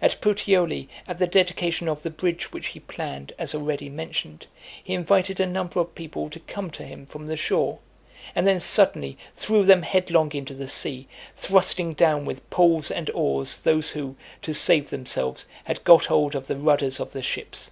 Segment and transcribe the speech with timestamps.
[0.00, 4.46] At Puteoli, at the dedication of the bridge which he planned, as already mentioned,
[4.82, 7.80] he invited a number of people to come to him from the shore,
[8.34, 13.58] and then suddenly, threw them headlong into the sea; thrusting down with poles and oars
[13.58, 17.70] those who, to save themselves, had got hold of the rudders of the ships.